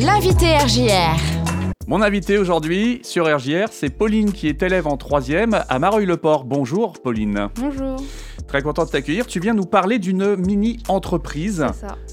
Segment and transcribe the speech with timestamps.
[0.00, 1.16] L'invité RJR.
[1.88, 6.44] Mon invité aujourd'hui sur RJR, c'est Pauline qui est élève en troisième à Mareuil-le-Port.
[6.44, 7.48] Bonjour Pauline.
[7.56, 7.96] Bonjour,
[8.46, 9.26] Très content de t'accueillir.
[9.26, 11.66] Tu viens nous parler d'une mini-entreprise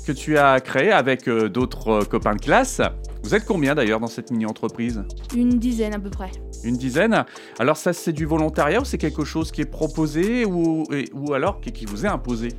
[0.07, 2.81] que tu as créée avec euh, d'autres euh, copains de classe.
[3.23, 5.03] Vous êtes combien d'ailleurs dans cette mini-entreprise?
[5.35, 6.31] Une dizaine à peu près.
[6.63, 7.23] Une dizaine.
[7.59, 11.33] Alors ça c'est du volontariat ou c'est quelque chose qui est proposé ou, et- ou
[11.33, 12.49] alors qui, qui vous est imposé?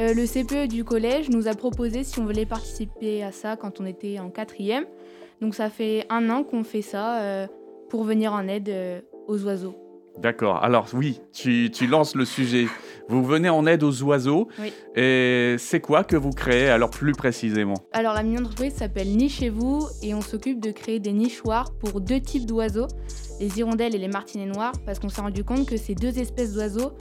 [0.00, 3.80] Euh, le CPE du collège nous a proposé si on voulait participer à ça quand
[3.80, 4.84] on était en quatrième.
[5.40, 7.46] Donc ça fait un an qu'on fait ça euh,
[7.90, 9.76] pour venir en aide euh, aux oiseaux.
[10.18, 10.62] D'accord.
[10.62, 12.66] Alors oui, tu, tu lances le sujet.
[13.08, 14.48] Vous venez en aide aux oiseaux.
[14.58, 14.72] Oui.
[14.94, 17.74] Et c'est quoi que vous créez alors plus précisément?
[17.92, 22.46] Alors la mini-entreprise s'appelle Nichez-vous et on s'occupe de créer des nichoirs pour deux types
[22.46, 22.88] d'oiseaux,
[23.40, 26.54] les hirondelles et les martinets noirs, parce qu'on s'est rendu compte que ces deux espèces
[26.54, 26.92] d'oiseaux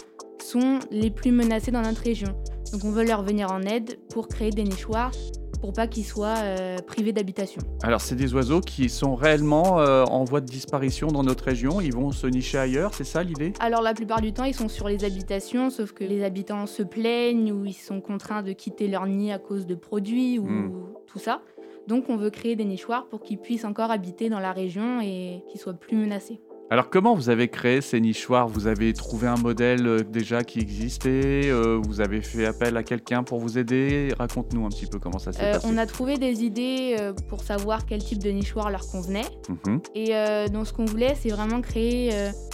[0.41, 2.34] sont les plus menacées dans notre région.
[2.72, 5.12] Donc on veut leur venir en aide pour créer des nichoirs
[5.60, 7.62] pour pas qu'ils soient euh, privés d'habitation.
[7.84, 11.80] Alors c'est des oiseaux qui sont réellement euh, en voie de disparition dans notre région.
[11.82, 13.54] Ils vont se nicher ailleurs, c'est ça l'idée?
[13.60, 16.82] Alors la plupart du temps, ils sont sur les habitations, sauf que les habitants se
[16.82, 20.72] plaignent ou ils sont contraints de quitter leur nid à cause de produits ou Hmm.
[21.06, 21.44] tout ça.
[21.88, 25.44] Donc on veut créer des nichoirs pour qu'ils puissent encore habiter dans la région et
[25.48, 26.41] qu'ils soient plus menacés.
[26.72, 28.48] Alors comment vous avez créé ces nichoirs?
[28.48, 32.84] Vous avez trouvé un modèle euh, déjà qui existait euh, Vous avez fait appel à
[32.84, 34.13] quelqu'un pour vous aider?
[34.18, 35.68] Raconte-nous un petit peu comment ça s'est Euh, passé.
[35.70, 36.96] on a trouvé des idées
[37.28, 39.26] pour savoir quel type de nichoir leur convenait.
[39.50, 39.82] Mhm.
[39.96, 42.10] Et euh, donc ce qu'on voulait, c'est vraiment créer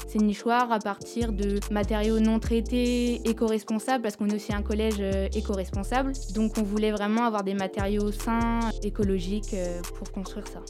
[0.07, 4.99] ces nichoirs à partir de matériaux non traités, éco-responsables, parce qu'on est aussi un collège
[5.35, 6.13] éco-responsable.
[6.33, 9.55] Donc on voulait vraiment avoir des matériaux sains, écologiques
[9.99, 10.61] pour construire ça.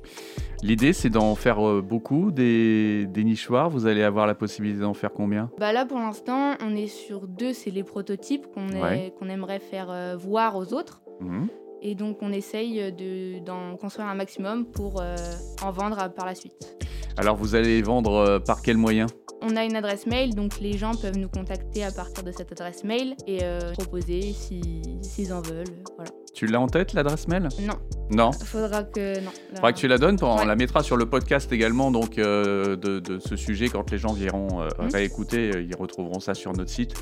[0.64, 3.36] L'idée c'est d'en faire beaucoup, des, des nichoirs.
[3.69, 5.49] Vous allez avoir la possibilité d'en faire combien?
[5.59, 9.13] Bah là pour l'instant, on est sur deux, c'est les prototypes qu'on Ouais.
[9.30, 11.02] aimerait faire euh, voir aux autres.
[11.21, 11.47] Mhm.
[11.81, 15.15] Et donc on essaye de- d'en construire un maximum pour euh,
[15.63, 16.75] en vendre à- par la suite.
[17.17, 19.05] Alors vous allez vendre euh, par quel moyen?
[19.41, 22.52] On a une adresse mail, donc les gens peuvent nous contacter à partir de cette
[22.52, 25.64] adresse mail et euh, proposer si- s'ils en veulent.
[25.95, 26.11] Voilà.
[26.33, 27.47] Tu l'as en tête l'adresse mail?
[27.61, 27.73] Non,
[28.11, 29.31] Non faudra que non.
[29.55, 30.45] faudra que tu la donnes, on Ouais.
[30.45, 34.14] la mettra sur le podcast également donc euh, de, de ce sujet quand les gens
[34.14, 34.89] viendront euh, Mhm.
[34.93, 36.93] réécouter, euh, ils retrouveront ça sur notre site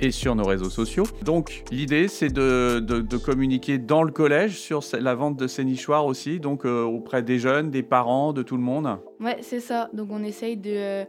[0.00, 1.04] et sur nos réseaux sociaux.
[1.24, 5.64] Donc l'idée c'est de, de- de communiquer dans le collège sur la vente de ces
[5.64, 8.98] nichoirs aussi, donc euh, auprès des jeunes, des parents, de tout le monde.
[9.20, 9.90] Ouais, c'est ça.
[9.92, 11.04] Donc on essaye de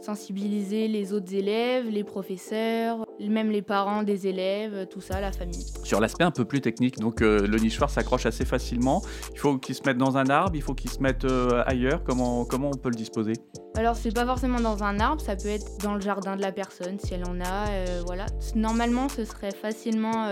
[0.00, 5.66] sensibiliser les autres élèves, les professeurs, même les parents des élèves, tout ça, la famille.
[5.82, 9.02] Sur l'aspect un peu plus technique, donc euh, le nichoir s'accroche assez facilement.
[9.32, 12.04] Il faut qu'il se mette dans un arbre, il faut qu'il se mette euh, ailleurs.
[12.04, 13.32] Comment, comment on peut le disposer?
[13.76, 16.52] Alors c'est pas forcément dans un arbre, ça peut être dans le jardin de la
[16.52, 17.68] personne si elle en a.
[17.68, 18.26] euh, voilà.
[18.54, 20.30] Normalement, ce serait facilement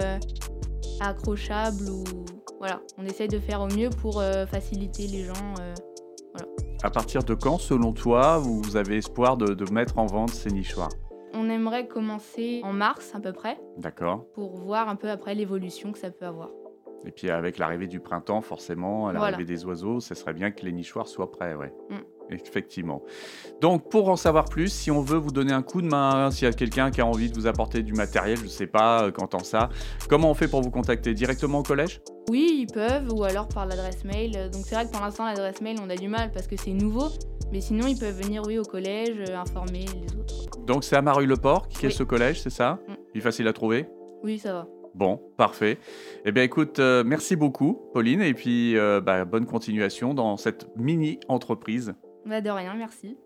[1.01, 2.05] accrochable ou
[2.59, 2.81] voilà.
[2.99, 5.55] On essaye de faire au mieux pour faciliter les gens.
[6.87, 10.51] À partir de quand, selon toi, vous avez espoir de, de mettre en vente ces
[10.53, 10.91] nichoirs?
[11.35, 14.25] On aimerait commencer en mars à peu près D'accord.
[14.35, 16.49] pour voir un peu après l'évolution que ça peut avoir.
[17.05, 19.33] Et puis avec l'arrivée du printemps, forcément, à Voilà.
[19.33, 21.75] l'arrivée des oiseaux, ce serait bien que les nichoirs soient prêts, ouais.
[21.91, 21.95] Mm.
[22.31, 23.03] Effectivement.
[23.61, 26.47] Donc, pour en savoir plus, si on veut vous donner un coup de main, s'il
[26.47, 29.05] y a quelqu'un qui a envie de vous apporter du matériel, je ne sais pas,
[29.05, 29.69] euh, qu'entend ça,
[30.09, 31.15] comment on fait pour vous contacter?
[31.15, 32.01] Directement au collège?
[32.29, 34.51] Oui, ils peuvent, ou alors par l'adresse mail.
[34.53, 36.73] Donc c'est vrai que pour l'instant, l'adresse mail, on a du mal parce que c'est
[36.73, 37.09] nouveau.
[37.53, 40.65] Mais sinon, ils peuvent venir, oui, au collège, euh, informer les autres.
[40.67, 42.81] Donc, c'est à Mareuil-le-Port qui est ce collège, c'est ça?
[42.89, 42.93] Mm.
[43.15, 43.87] Il est facile à trouver?
[44.25, 44.67] Oui, ça va.
[44.95, 45.79] Bon, parfait.
[46.25, 50.67] Eh bien, écoute, euh, merci beaucoup, Pauline, et puis euh, bah, bonne continuation dans cette
[50.77, 51.95] mini-entreprise.
[52.27, 53.17] Bah, de rien, merci.